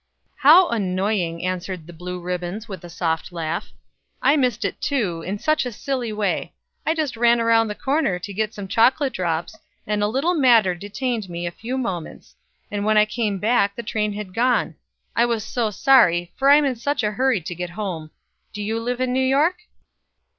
"How 0.37 0.69
annoying!" 0.69 1.45
answered 1.45 1.85
the 1.85 1.93
blue 1.93 2.19
ribbons 2.19 2.67
with 2.67 2.83
a 2.83 2.89
soft 2.89 3.31
laugh. 3.31 3.69
"I 4.19 4.35
missed 4.35 4.65
it, 4.65 4.81
too, 4.81 5.21
in 5.21 5.37
such 5.37 5.63
a 5.63 5.71
silly 5.71 6.11
way. 6.11 6.53
I 6.87 6.95
just 6.95 7.15
ran 7.15 7.39
around 7.39 7.67
the 7.67 7.75
corner 7.75 8.17
to 8.17 8.33
get 8.33 8.51
some 8.55 8.67
chocolate 8.67 9.13
drops, 9.13 9.55
and 9.85 10.01
a 10.01 10.07
little 10.07 10.33
matter 10.33 10.73
detained 10.73 11.29
me 11.29 11.45
a 11.45 11.51
few 11.51 11.77
moments; 11.77 12.33
and 12.71 12.83
when 12.83 12.97
I 12.97 13.05
came 13.05 13.37
back, 13.37 13.75
the 13.75 13.83
train 13.83 14.13
had 14.13 14.33
gone. 14.33 14.73
I 15.15 15.27
was 15.27 15.43
so 15.45 15.69
sorry, 15.69 16.31
for 16.35 16.49
I'm 16.49 16.65
in 16.65 16.77
such 16.77 17.03
a 17.03 17.11
hurry 17.11 17.39
to 17.41 17.53
get 17.53 17.69
home. 17.69 18.09
Do 18.53 18.63
you 18.63 18.79
live 18.79 19.01
in 19.01 19.13
New 19.13 19.19
York?" 19.21 19.57